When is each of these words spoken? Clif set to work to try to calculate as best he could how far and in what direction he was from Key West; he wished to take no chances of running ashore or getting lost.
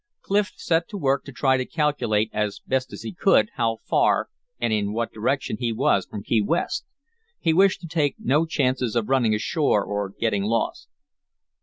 Clif 0.23 0.53
set 0.55 0.89
to 0.89 0.97
work 0.97 1.23
to 1.25 1.31
try 1.31 1.57
to 1.57 1.65
calculate 1.67 2.31
as 2.33 2.59
best 2.65 2.91
he 3.03 3.13
could 3.13 3.49
how 3.53 3.77
far 3.87 4.29
and 4.59 4.73
in 4.73 4.93
what 4.93 5.13
direction 5.13 5.57
he 5.59 5.71
was 5.71 6.07
from 6.07 6.23
Key 6.23 6.41
West; 6.41 6.85
he 7.39 7.53
wished 7.53 7.81
to 7.81 7.87
take 7.87 8.15
no 8.17 8.47
chances 8.47 8.95
of 8.95 9.09
running 9.09 9.35
ashore 9.35 9.83
or 9.85 10.09
getting 10.09 10.41
lost. 10.41 10.87